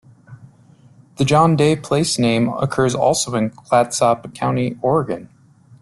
[1.17, 5.29] The John Day place name occurs also in Clatsop County, Oregon.